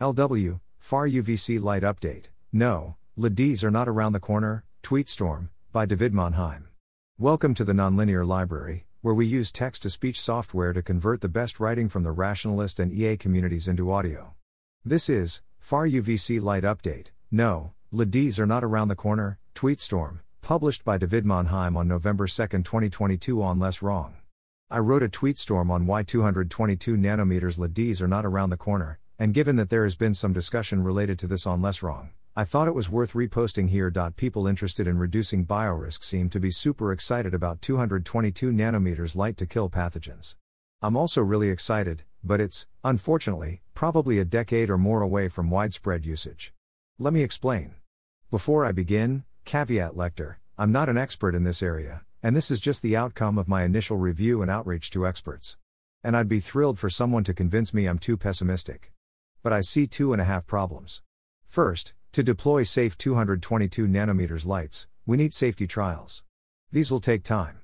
LW, 0.00 0.58
Far 0.80 1.08
UVC 1.08 1.62
Light 1.62 1.84
Update. 1.84 2.24
No, 2.52 2.96
LEDs 3.16 3.62
are 3.62 3.70
not 3.70 3.88
around 3.88 4.12
the 4.12 4.18
corner, 4.18 4.64
Tweetstorm, 4.82 5.50
by 5.70 5.86
David 5.86 6.12
Manheim. 6.12 6.66
Welcome 7.16 7.54
to 7.54 7.64
the 7.64 7.74
Nonlinear 7.74 8.26
Library, 8.26 8.86
where 9.02 9.14
we 9.14 9.24
use 9.24 9.52
text 9.52 9.82
to 9.82 9.90
speech 9.90 10.20
software 10.20 10.72
to 10.72 10.82
convert 10.82 11.20
the 11.20 11.28
best 11.28 11.60
writing 11.60 11.88
from 11.88 12.02
the 12.02 12.10
rationalist 12.10 12.80
and 12.80 12.92
EA 12.92 13.16
communities 13.16 13.68
into 13.68 13.92
audio. 13.92 14.34
This 14.84 15.08
is 15.08 15.42
Far 15.60 15.86
UVC 15.86 16.42
Light 16.42 16.64
Update. 16.64 17.10
No, 17.30 17.72
LEDs 17.92 18.40
are 18.40 18.46
not 18.46 18.64
around 18.64 18.88
the 18.88 18.96
corner, 18.96 19.38
Tweetstorm, 19.54 20.18
published 20.42 20.84
by 20.84 20.98
David 20.98 21.24
Manheim 21.24 21.76
on 21.76 21.86
November 21.86 22.26
2, 22.26 22.48
2022 22.48 23.40
on 23.40 23.60
Less 23.60 23.80
Wrong. 23.80 24.16
I 24.68 24.78
wrote 24.78 25.04
a 25.04 25.08
tweetstorm 25.08 25.70
on 25.70 25.86
why 25.86 26.02
222 26.02 26.96
nanometers 26.96 27.58
LEDs 27.58 28.02
are 28.02 28.08
not 28.08 28.26
around 28.26 28.50
the 28.50 28.56
corner, 28.56 28.98
and 29.18 29.34
given 29.34 29.56
that 29.56 29.70
there 29.70 29.84
has 29.84 29.94
been 29.94 30.14
some 30.14 30.32
discussion 30.32 30.82
related 30.82 31.18
to 31.20 31.26
this 31.26 31.46
on 31.46 31.62
Less 31.62 31.82
Wrong, 31.82 32.10
I 32.36 32.42
thought 32.42 32.66
it 32.66 32.74
was 32.74 32.90
worth 32.90 33.12
reposting 33.12 33.68
here. 33.68 33.92
People 34.16 34.48
interested 34.48 34.88
in 34.88 34.98
reducing 34.98 35.46
biorisk 35.46 36.02
seem 36.02 36.28
to 36.30 36.40
be 36.40 36.50
super 36.50 36.90
excited 36.90 37.32
about 37.32 37.62
222 37.62 38.50
nanometers 38.50 39.14
light 39.14 39.36
to 39.36 39.46
kill 39.46 39.70
pathogens. 39.70 40.34
I'm 40.82 40.96
also 40.96 41.22
really 41.22 41.48
excited, 41.48 42.02
but 42.24 42.40
it's, 42.40 42.66
unfortunately, 42.82 43.62
probably 43.74 44.18
a 44.18 44.24
decade 44.24 44.68
or 44.68 44.78
more 44.78 45.00
away 45.00 45.28
from 45.28 45.48
widespread 45.48 46.04
usage. 46.04 46.52
Let 46.98 47.12
me 47.12 47.22
explain. 47.22 47.74
Before 48.32 48.64
I 48.64 48.72
begin, 48.72 49.22
caveat 49.44 49.96
lector, 49.96 50.40
I'm 50.58 50.72
not 50.72 50.88
an 50.88 50.98
expert 50.98 51.36
in 51.36 51.44
this 51.44 51.62
area, 51.62 52.02
and 52.20 52.34
this 52.34 52.50
is 52.50 52.58
just 52.58 52.82
the 52.82 52.96
outcome 52.96 53.38
of 53.38 53.46
my 53.46 53.62
initial 53.62 53.96
review 53.96 54.42
and 54.42 54.50
outreach 54.50 54.90
to 54.90 55.06
experts. 55.06 55.56
And 56.02 56.16
I'd 56.16 56.28
be 56.28 56.40
thrilled 56.40 56.80
for 56.80 56.90
someone 56.90 57.22
to 57.24 57.32
convince 57.32 57.72
me 57.72 57.86
I'm 57.86 57.98
too 57.98 58.16
pessimistic 58.16 58.90
but 59.44 59.52
I 59.52 59.60
see 59.60 59.86
two 59.86 60.14
and 60.14 60.22
a 60.22 60.24
half 60.24 60.46
problems. 60.46 61.02
First, 61.46 61.92
to 62.12 62.22
deploy 62.22 62.62
safe 62.62 62.96
222 62.96 63.86
nanometers 63.86 64.46
lights, 64.46 64.86
we 65.04 65.18
need 65.18 65.34
safety 65.34 65.66
trials. 65.66 66.24
These 66.72 66.90
will 66.90 66.98
take 66.98 67.22
time. 67.22 67.60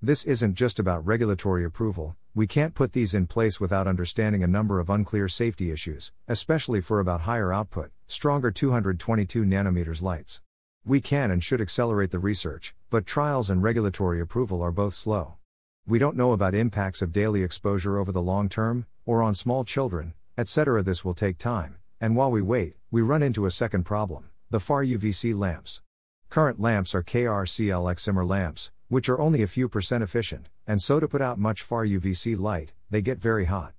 This 0.00 0.24
isn't 0.24 0.54
just 0.54 0.78
about 0.78 1.04
regulatory 1.04 1.64
approval, 1.64 2.16
we 2.36 2.46
can't 2.46 2.74
put 2.74 2.92
these 2.92 3.14
in 3.14 3.26
place 3.26 3.60
without 3.60 3.88
understanding 3.88 4.44
a 4.44 4.46
number 4.46 4.78
of 4.78 4.88
unclear 4.88 5.26
safety 5.28 5.72
issues, 5.72 6.12
especially 6.28 6.80
for 6.80 7.00
about 7.00 7.22
higher 7.22 7.52
output, 7.52 7.90
stronger 8.06 8.52
222 8.52 9.44
nanometers 9.44 10.02
lights. 10.02 10.40
We 10.84 11.00
can 11.00 11.32
and 11.32 11.42
should 11.42 11.60
accelerate 11.60 12.12
the 12.12 12.20
research, 12.20 12.76
but 12.90 13.06
trials 13.06 13.50
and 13.50 13.60
regulatory 13.60 14.20
approval 14.20 14.62
are 14.62 14.70
both 14.70 14.94
slow. 14.94 15.38
We 15.84 15.98
don't 15.98 16.16
know 16.16 16.30
about 16.30 16.54
impacts 16.54 17.02
of 17.02 17.12
daily 17.12 17.42
exposure 17.42 17.98
over 17.98 18.12
the 18.12 18.22
long 18.22 18.48
term, 18.48 18.86
or 19.04 19.20
on 19.20 19.34
small 19.34 19.64
children, 19.64 20.14
etc. 20.36 20.82
This 20.82 21.04
will 21.04 21.14
take 21.14 21.38
time, 21.38 21.76
and 22.00 22.16
while 22.16 22.30
we 22.30 22.42
wait, 22.42 22.74
we 22.90 23.02
run 23.02 23.22
into 23.22 23.46
a 23.46 23.50
second 23.50 23.84
problem 23.84 24.30
the 24.50 24.60
far 24.60 24.84
UVC 24.84 25.36
lamps. 25.36 25.82
Current 26.28 26.60
lamps 26.60 26.94
are 26.94 27.02
KRCL 27.02 27.92
excimer 27.92 28.28
lamps, 28.28 28.70
which 28.88 29.08
are 29.08 29.20
only 29.20 29.42
a 29.42 29.48
few 29.48 29.68
percent 29.68 30.04
efficient, 30.04 30.48
and 30.66 30.80
so 30.80 31.00
to 31.00 31.08
put 31.08 31.22
out 31.22 31.38
much 31.38 31.62
far 31.62 31.84
UVC 31.84 32.38
light, 32.38 32.72
they 32.90 33.02
get 33.02 33.18
very 33.18 33.46
hot. 33.46 33.72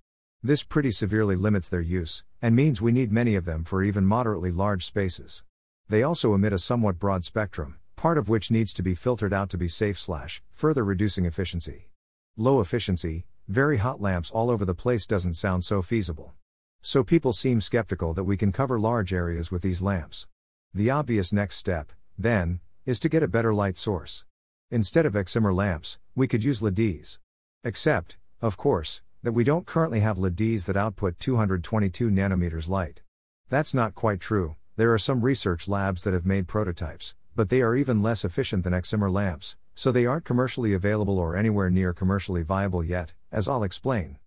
This 0.43 0.63
pretty 0.63 0.91
severely 0.91 1.35
limits 1.35 1.69
their 1.69 1.81
use, 1.81 2.23
and 2.41 2.55
means 2.55 2.81
we 2.81 2.91
need 2.91 3.11
many 3.11 3.35
of 3.35 3.45
them 3.45 3.63
for 3.63 3.83
even 3.83 4.05
moderately 4.05 4.51
large 4.51 4.85
spaces. 4.85 5.43
They 5.87 6.03
also 6.03 6.33
emit 6.33 6.53
a 6.53 6.59
somewhat 6.59 6.99
broad 6.99 7.23
spectrum, 7.23 7.77
part 7.95 8.17
of 8.17 8.29
which 8.29 8.51
needs 8.51 8.73
to 8.73 8.83
be 8.83 8.95
filtered 8.95 9.33
out 9.33 9.49
to 9.51 9.57
be 9.57 9.67
safe 9.67 9.99
slash, 9.99 10.41
further 10.51 10.83
reducing 10.83 11.25
efficiency. 11.25 11.89
Low 12.37 12.59
efficiency, 12.59 13.25
very 13.47 13.77
hot 13.77 14.01
lamps 14.01 14.31
all 14.31 14.49
over 14.49 14.65
the 14.65 14.75
place 14.75 15.05
doesn't 15.05 15.35
sound 15.35 15.63
so 15.63 15.81
feasible. 15.81 16.33
So 16.87 17.03
people 17.03 17.33
seem 17.33 17.61
skeptical 17.61 18.13
that 18.13 18.25
we 18.25 18.37
can 18.37 18.51
cover 18.51 18.79
large 18.79 19.11
areas 19.11 19.49
with 19.49 19.63
these 19.63 19.81
lamps. 19.81 20.27
The 20.71 20.91
obvious 20.91 21.33
next 21.33 21.57
step, 21.57 21.91
then, 22.15 22.59
is 22.85 22.99
to 22.99 23.09
get 23.09 23.23
a 23.23 23.27
better 23.27 23.55
light 23.55 23.75
source. 23.75 24.23
Instead 24.69 25.07
of 25.07 25.13
excimer 25.13 25.51
lamps, 25.51 25.97
we 26.13 26.27
could 26.27 26.43
use 26.43 26.61
LEDs. 26.61 27.17
Except, 27.63 28.17
of 28.39 28.55
course, 28.55 29.01
that 29.23 29.31
we 29.31 29.43
don't 29.43 29.65
currently 29.65 30.01
have 30.01 30.19
LEDs 30.19 30.67
that 30.67 30.77
output 30.77 31.17
222 31.17 32.11
nanometers 32.11 32.69
light. 32.69 33.01
That's 33.49 33.73
not 33.73 33.95
quite 33.95 34.19
true, 34.19 34.55
there 34.75 34.93
are 34.93 34.99
some 34.99 35.21
research 35.21 35.67
labs 35.67 36.03
that 36.03 36.13
have 36.13 36.27
made 36.27 36.47
prototypes, 36.47 37.15
but 37.35 37.49
they 37.49 37.63
are 37.63 37.75
even 37.75 38.03
less 38.03 38.23
efficient 38.23 38.63
than 38.63 38.73
excimer 38.73 39.11
lamps, 39.11 39.55
so 39.73 39.91
they 39.91 40.05
aren't 40.05 40.23
commercially 40.23 40.75
available 40.75 41.17
or 41.17 41.35
anywhere 41.35 41.71
near 41.71 41.93
commercially 41.93 42.43
viable 42.43 42.83
yet, 42.83 43.13
as 43.31 43.47
I'll 43.47 43.63
explain. 43.63 44.19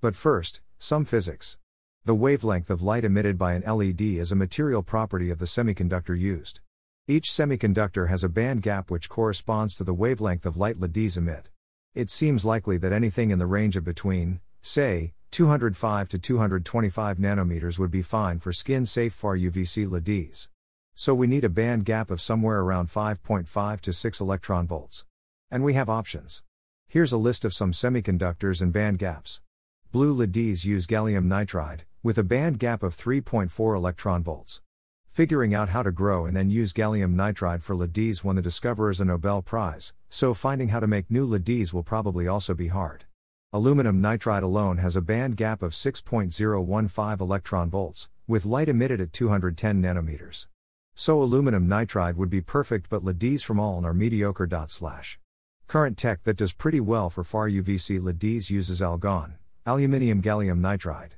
But 0.00 0.14
first, 0.14 0.60
some 0.78 1.04
physics. 1.04 1.58
The 2.06 2.14
wavelength 2.14 2.68
of 2.68 2.82
light 2.82 3.02
emitted 3.02 3.38
by 3.38 3.54
an 3.54 3.62
LED 3.62 4.02
is 4.02 4.30
a 4.30 4.36
material 4.36 4.82
property 4.82 5.30
of 5.30 5.38
the 5.38 5.46
semiconductor 5.46 6.18
used. 6.18 6.60
Each 7.08 7.30
semiconductor 7.30 8.10
has 8.10 8.22
a 8.22 8.28
band 8.28 8.60
gap 8.60 8.90
which 8.90 9.08
corresponds 9.08 9.74
to 9.76 9.84
the 9.84 9.94
wavelength 9.94 10.44
of 10.44 10.54
light 10.54 10.78
LEDs 10.78 11.16
emit. 11.16 11.48
It 11.94 12.10
seems 12.10 12.44
likely 12.44 12.76
that 12.76 12.92
anything 12.92 13.30
in 13.30 13.38
the 13.38 13.46
range 13.46 13.74
of 13.74 13.84
between, 13.84 14.40
say, 14.60 15.14
205 15.30 16.10
to 16.10 16.18
225 16.18 17.16
nanometers 17.16 17.78
would 17.78 17.90
be 17.90 18.02
fine 18.02 18.38
for 18.38 18.52
skin 18.52 18.84
safe 18.84 19.14
far 19.14 19.34
UVC 19.34 19.90
LEDs. 19.90 20.50
So 20.94 21.14
we 21.14 21.26
need 21.26 21.44
a 21.44 21.48
band 21.48 21.86
gap 21.86 22.10
of 22.10 22.20
somewhere 22.20 22.60
around 22.60 22.88
5.5 22.88 23.80
to 23.80 23.92
6 23.94 24.20
electron 24.20 24.66
volts. 24.66 25.06
And 25.50 25.64
we 25.64 25.72
have 25.72 25.88
options. 25.88 26.42
Here's 26.86 27.12
a 27.12 27.16
list 27.16 27.46
of 27.46 27.54
some 27.54 27.72
semiconductors 27.72 28.60
and 28.60 28.74
band 28.74 28.98
gaps. 28.98 29.40
Blue 29.90 30.12
LEDs 30.12 30.66
use 30.66 30.86
gallium 30.86 31.26
nitride, 31.26 31.82
with 32.04 32.18
a 32.18 32.22
band 32.22 32.58
gap 32.58 32.82
of 32.82 32.94
3.4 32.94 33.74
electron 33.74 34.22
volts. 34.22 34.60
Figuring 35.06 35.54
out 35.54 35.70
how 35.70 35.82
to 35.82 35.90
grow 35.90 36.26
and 36.26 36.36
then 36.36 36.50
use 36.50 36.74
gallium 36.74 37.14
nitride 37.14 37.62
for 37.62 37.74
LEDs 37.74 38.22
won 38.22 38.36
the 38.36 38.42
discoverers 38.42 39.00
a 39.00 39.06
Nobel 39.06 39.40
Prize, 39.40 39.94
so 40.10 40.34
finding 40.34 40.68
how 40.68 40.80
to 40.80 40.86
make 40.86 41.10
new 41.10 41.24
LEDs 41.24 41.72
will 41.72 41.82
probably 41.82 42.28
also 42.28 42.52
be 42.52 42.68
hard. 42.68 43.04
Aluminum 43.54 44.02
nitride 44.02 44.42
alone 44.42 44.76
has 44.76 44.96
a 44.96 45.00
band 45.00 45.38
gap 45.38 45.62
of 45.62 45.72
6.015 45.72 47.20
electron 47.22 47.70
volts, 47.70 48.10
with 48.26 48.44
light 48.44 48.68
emitted 48.68 49.00
at 49.00 49.14
210 49.14 49.80
nanometers. 49.80 50.46
So 50.94 51.22
aluminum 51.22 51.66
nitride 51.66 52.16
would 52.16 52.28
be 52.28 52.42
perfect 52.42 52.90
but 52.90 53.02
LEDs 53.02 53.42
from 53.42 53.56
ALN 53.56 53.84
are 53.84 53.94
mediocre. 53.94 54.46
Slash. 54.68 55.18
Current 55.68 55.96
tech 55.96 56.24
that 56.24 56.36
does 56.36 56.52
pretty 56.52 56.80
well 56.80 57.08
for 57.08 57.24
far 57.24 57.48
UVC 57.48 57.98
LEDs 57.98 58.50
uses 58.50 58.82
AlGaN, 58.82 59.38
aluminium 59.64 60.20
gallium 60.20 60.60
nitride. 60.60 61.12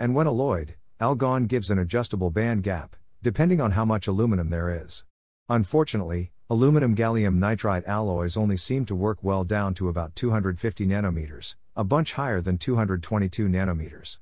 And 0.00 0.14
when 0.14 0.28
alloyed, 0.28 0.76
AlGaN 1.00 1.48
gives 1.48 1.70
an 1.70 1.78
adjustable 1.78 2.30
band 2.30 2.62
gap, 2.62 2.94
depending 3.20 3.60
on 3.60 3.72
how 3.72 3.84
much 3.84 4.06
aluminum 4.06 4.48
there 4.48 4.84
is. 4.84 5.04
Unfortunately, 5.48 6.30
aluminum 6.48 6.94
gallium 6.94 7.38
nitride 7.38 7.84
alloys 7.86 8.36
only 8.36 8.56
seem 8.56 8.84
to 8.84 8.94
work 8.94 9.18
well 9.22 9.42
down 9.42 9.74
to 9.74 9.88
about 9.88 10.14
250 10.14 10.86
nanometers, 10.86 11.56
a 11.74 11.82
bunch 11.82 12.12
higher 12.12 12.40
than 12.40 12.58
222 12.58 13.48
nanometers. 13.48 14.18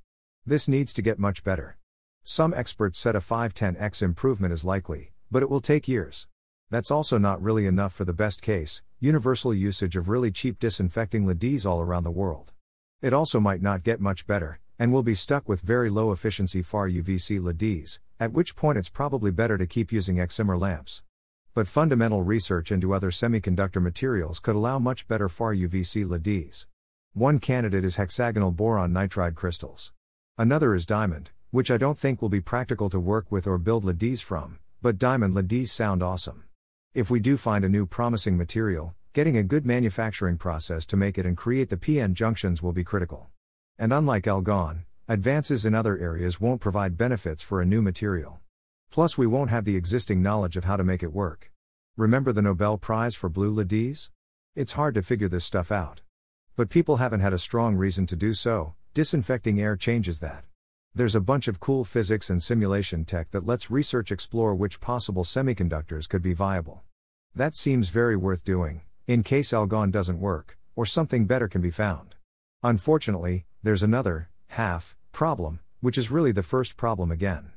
This 0.46 0.66
needs 0.66 0.94
to 0.94 1.02
get 1.02 1.18
much 1.18 1.44
better. 1.44 1.76
Some 2.22 2.54
experts 2.54 2.98
said 2.98 3.14
a 3.14 3.20
510x 3.20 4.00
improvement 4.02 4.54
is 4.54 4.64
likely, 4.64 5.12
but 5.30 5.42
it 5.42 5.50
will 5.50 5.60
take 5.60 5.86
years. 5.86 6.26
That's 6.70 6.90
also 6.90 7.18
not 7.18 7.42
really 7.42 7.66
enough 7.66 7.92
for 7.92 8.04
the 8.06 8.14
best 8.14 8.40
case, 8.40 8.82
universal 8.98 9.52
usage 9.52 9.94
of 9.94 10.08
really 10.08 10.30
cheap 10.30 10.58
disinfecting 10.58 11.26
LEDs 11.26 11.66
all 11.66 11.82
around 11.82 12.04
the 12.04 12.10
world. 12.10 12.54
It 13.02 13.12
also 13.12 13.40
might 13.40 13.60
not 13.60 13.84
get 13.84 14.00
much 14.00 14.26
better, 14.26 14.58
and 14.78 14.92
we'll 14.92 15.02
be 15.02 15.14
stuck 15.14 15.48
with 15.48 15.60
very 15.60 15.88
low 15.88 16.12
efficiency 16.12 16.62
far 16.62 16.88
UVC 16.88 17.42
LEDs, 17.42 17.98
at 18.20 18.32
which 18.32 18.56
point 18.56 18.78
it's 18.78 18.90
probably 18.90 19.30
better 19.30 19.56
to 19.56 19.66
keep 19.66 19.92
using 19.92 20.16
excimer 20.16 20.60
lamps. 20.60 21.02
But 21.54 21.68
fundamental 21.68 22.22
research 22.22 22.70
into 22.70 22.92
other 22.92 23.10
semiconductor 23.10 23.82
materials 23.82 24.40
could 24.40 24.56
allow 24.56 24.78
much 24.78 25.08
better 25.08 25.28
far 25.28 25.54
UVC 25.54 26.08
LEDs. 26.08 26.66
One 27.14 27.38
candidate 27.38 27.84
is 27.84 27.96
hexagonal 27.96 28.50
boron 28.50 28.92
nitride 28.92 29.34
crystals. 29.34 29.92
Another 30.36 30.74
is 30.74 30.84
diamond, 30.84 31.30
which 31.50 31.70
I 31.70 31.78
don't 31.78 31.98
think 31.98 32.20
will 32.20 32.28
be 32.28 32.42
practical 32.42 32.90
to 32.90 33.00
work 33.00 33.32
with 33.32 33.46
or 33.46 33.56
build 33.56 33.84
LEDs 33.84 34.20
from, 34.20 34.58
but 34.82 34.98
diamond 34.98 35.34
LEDs 35.34 35.72
sound 35.72 36.02
awesome. 36.02 36.44
If 36.92 37.10
we 37.10 37.20
do 37.20 37.38
find 37.38 37.64
a 37.64 37.70
new 37.70 37.86
promising 37.86 38.36
material, 38.36 38.94
getting 39.14 39.38
a 39.38 39.42
good 39.42 39.64
manufacturing 39.64 40.36
process 40.36 40.84
to 40.86 40.96
make 40.98 41.16
it 41.16 41.24
and 41.24 41.36
create 41.36 41.70
the 41.70 41.78
PN 41.78 42.12
junctions 42.12 42.62
will 42.62 42.74
be 42.74 42.84
critical. 42.84 43.30
And 43.78 43.92
unlike 43.92 44.24
AlGaN, 44.24 44.84
advances 45.06 45.66
in 45.66 45.74
other 45.74 45.98
areas 45.98 46.40
won't 46.40 46.62
provide 46.62 46.96
benefits 46.96 47.42
for 47.42 47.60
a 47.60 47.66
new 47.66 47.82
material. 47.82 48.40
Plus, 48.90 49.18
we 49.18 49.26
won't 49.26 49.50
have 49.50 49.66
the 49.66 49.76
existing 49.76 50.22
knowledge 50.22 50.56
of 50.56 50.64
how 50.64 50.76
to 50.76 50.84
make 50.84 51.02
it 51.02 51.12
work. 51.12 51.52
Remember 51.94 52.32
the 52.32 52.40
Nobel 52.40 52.78
Prize 52.78 53.14
for 53.14 53.28
Blue 53.28 53.52
LEDs? 53.52 54.10
It's 54.54 54.72
hard 54.72 54.94
to 54.94 55.02
figure 55.02 55.28
this 55.28 55.44
stuff 55.44 55.70
out. 55.70 56.00
But 56.56 56.70
people 56.70 56.96
haven't 56.96 57.20
had 57.20 57.34
a 57.34 57.38
strong 57.38 57.76
reason 57.76 58.06
to 58.06 58.16
do 58.16 58.32
so, 58.32 58.74
disinfecting 58.94 59.60
air 59.60 59.76
changes 59.76 60.20
that. 60.20 60.44
There's 60.94 61.14
a 61.14 61.20
bunch 61.20 61.46
of 61.46 61.60
cool 61.60 61.84
physics 61.84 62.30
and 62.30 62.42
simulation 62.42 63.04
tech 63.04 63.30
that 63.32 63.44
lets 63.44 63.70
research 63.70 64.10
explore 64.10 64.54
which 64.54 64.80
possible 64.80 65.24
semiconductors 65.24 66.08
could 66.08 66.22
be 66.22 66.32
viable. 66.32 66.82
That 67.34 67.54
seems 67.54 67.90
very 67.90 68.16
worth 68.16 68.42
doing, 68.42 68.80
in 69.06 69.22
case 69.22 69.50
AlGaN 69.50 69.92
doesn't 69.92 70.18
work, 70.18 70.56
or 70.74 70.86
something 70.86 71.26
better 71.26 71.48
can 71.48 71.60
be 71.60 71.70
found. 71.70 72.15
Unfortunately, 72.62 73.44
there's 73.62 73.82
another, 73.82 74.28
half, 74.48 74.96
problem. 75.12 75.60
which 75.80 75.98
is 75.98 76.10
really 76.10 76.32
the 76.32 76.42
first 76.42 76.76
problem 76.76 77.12
again. 77.12 77.52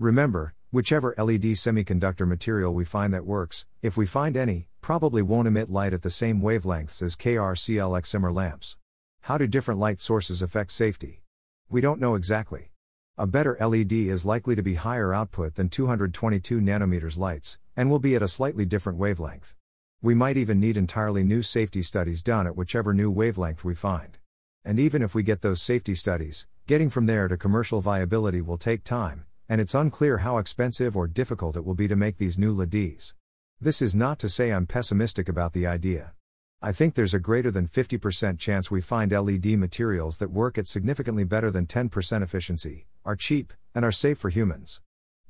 Remember, 0.00 0.54
whichever 0.72 1.14
LED 1.16 1.54
semiconductor 1.54 2.26
material 2.26 2.74
we 2.74 2.84
find 2.84 3.12
that 3.14 3.26
works, 3.26 3.66
if 3.82 3.96
we 3.96 4.06
find 4.06 4.36
any, 4.36 4.68
probably 4.80 5.22
won't 5.22 5.46
emit 5.46 5.70
light 5.70 5.92
at 5.92 6.02
the 6.02 6.10
same 6.10 6.40
wavelengths 6.40 7.02
as 7.02 7.14
KR-CL 7.14 7.92
excimer 7.92 8.34
lamps. 8.34 8.76
How 9.22 9.38
do 9.38 9.46
different 9.46 9.78
light 9.78 10.00
sources 10.00 10.42
affect 10.42 10.72
safety? 10.72 11.22
We 11.68 11.80
don't 11.80 12.00
know 12.00 12.14
exactly. 12.14 12.72
A 13.16 13.26
better 13.26 13.56
LED 13.60 13.92
is 13.92 14.24
likely 14.24 14.56
to 14.56 14.62
be 14.62 14.74
higher 14.74 15.12
output 15.12 15.54
than 15.54 15.68
222 15.68 16.60
nanometers 16.60 17.18
lights, 17.18 17.58
and 17.76 17.90
will 17.90 17.98
be 17.98 18.16
at 18.16 18.22
a 18.22 18.28
slightly 18.28 18.64
different 18.64 18.98
wavelength. 18.98 19.54
We 20.00 20.14
might 20.14 20.36
even 20.36 20.58
need 20.58 20.76
entirely 20.76 21.22
new 21.22 21.42
safety 21.42 21.82
studies 21.82 22.22
done 22.22 22.46
at 22.46 22.56
whichever 22.56 22.94
new 22.94 23.10
wavelength 23.10 23.64
we 23.64 23.74
find. 23.74 24.18
And 24.64 24.78
even 24.78 25.02
if 25.02 25.14
we 25.14 25.22
get 25.22 25.42
those 25.42 25.62
safety 25.62 25.94
studies, 25.94 26.46
getting 26.66 26.90
from 26.90 27.06
there 27.06 27.28
to 27.28 27.36
commercial 27.36 27.80
viability 27.80 28.40
will 28.40 28.58
take 28.58 28.84
time, 28.84 29.24
and 29.48 29.60
it's 29.60 29.74
unclear 29.74 30.18
how 30.18 30.38
expensive 30.38 30.96
or 30.96 31.08
difficult 31.08 31.56
it 31.56 31.64
will 31.64 31.74
be 31.74 31.88
to 31.88 31.96
make 31.96 32.18
these 32.18 32.38
new 32.38 32.52
LEDs. 32.52 33.14
This 33.60 33.80
is 33.80 33.94
not 33.94 34.18
to 34.20 34.28
say 34.28 34.52
I'm 34.52 34.66
pessimistic 34.66 35.28
about 35.28 35.52
the 35.52 35.66
idea. 35.66 36.12
I 36.60 36.72
think 36.72 36.94
there's 36.94 37.14
a 37.14 37.20
greater 37.20 37.50
than 37.50 37.68
50% 37.68 38.38
chance 38.38 38.70
we 38.70 38.80
find 38.80 39.12
LED 39.12 39.46
materials 39.58 40.18
that 40.18 40.30
work 40.30 40.58
at 40.58 40.66
significantly 40.66 41.24
better 41.24 41.50
than 41.50 41.66
10% 41.66 42.22
efficiency, 42.22 42.86
are 43.04 43.16
cheap, 43.16 43.52
and 43.74 43.84
are 43.84 43.92
safe 43.92 44.18
for 44.18 44.28
humans. 44.28 44.80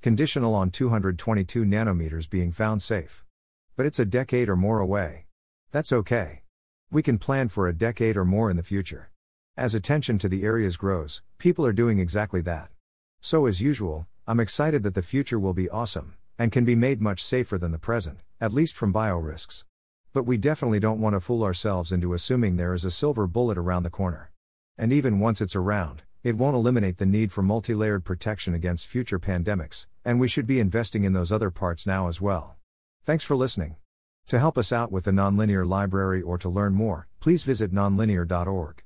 Conditional 0.01 0.55
on 0.55 0.71
222 0.71 1.65
nanometers 1.65 2.31
being 2.31 2.51
found 2.51 2.83
safe. 2.83 3.25
But 3.77 3.85
it's 3.85 3.99
a 3.99 4.05
decade 4.05 4.49
or 4.49 4.57
more 4.57 4.81
away. 4.81 5.27
That's 5.71 5.93
okay. 5.93 6.43
We 6.91 7.03
can 7.03 7.19
plan 7.19 7.49
for 7.49 7.69
a 7.69 7.75
decade 7.75 8.17
or 8.17 8.25
more 8.25 8.51
in 8.51 8.57
the 8.57 8.63
future. 8.63 9.11
As 9.59 9.75
attention 9.75 10.21
to 10.21 10.29
the 10.29 10.45
areas 10.45 10.77
grows, 10.77 11.21
people 11.39 11.67
are 11.67 11.73
doing 11.73 11.99
exactly 11.99 12.41
that. 12.43 12.69
So, 13.21 13.47
as 13.47 13.61
usual, 13.61 14.07
I'm 14.25 14.39
excited 14.39 14.85
that 14.85 14.95
the 14.95 15.03
future 15.03 15.41
will 15.41 15.53
be 15.53 15.69
awesome, 15.69 16.15
and 16.39 16.53
can 16.53 16.65
be 16.65 16.77
made 16.77 17.01
much 17.01 17.25
safer 17.25 17.59
than 17.59 17.73
the 17.73 17.79
present, 17.81 18.21
at 18.41 18.55
least 18.55 18.77
from 18.77 18.93
biorisks. 18.93 19.65
But 20.13 20.27
we 20.27 20.37
definitely 20.37 20.79
don't 20.79 21.01
want 21.01 21.15
to 21.15 21.21
fool 21.21 21.43
ourselves 21.43 21.91
into 21.91 22.13
assuming 22.13 22.55
there 22.55 22.73
is 22.73 22.85
a 22.85 22.91
silver 22.93 23.27
bullet 23.27 23.59
around 23.59 23.83
the 23.83 23.91
corner. 23.91 24.31
And 24.79 24.93
even 24.93 25.19
once 25.19 25.41
it's 25.41 25.57
around, 25.57 26.03
it 26.23 26.37
won't 26.37 26.55
eliminate 26.55 26.99
the 26.99 27.05
need 27.05 27.33
for 27.33 27.43
multi 27.43 27.75
layered 27.75 28.05
protection 28.05 28.55
against 28.55 28.87
future 28.87 29.19
pandemics, 29.19 29.89
and 30.05 30.21
we 30.21 30.29
should 30.29 30.47
be 30.47 30.61
investing 30.61 31.03
in 31.03 31.15
those 31.15 31.33
other 31.33 31.51
parts 31.51 31.85
now 31.85 32.07
as 32.07 32.21
well. 32.21 32.59
Thanks 33.05 33.25
for 33.25 33.35
listening. 33.35 33.75
To 34.29 34.39
help 34.39 34.57
us 34.57 34.73
out 34.73 34.93
with 34.93 35.03
the 35.03 35.11
Nonlinear 35.11 35.67
Library 35.67 36.23
or 36.23 36.39
to 36.39 36.49
learn 36.49 36.75
more, 36.75 37.09
please 37.19 37.43
visit 37.43 37.75
nonlinear.org. 37.75 38.85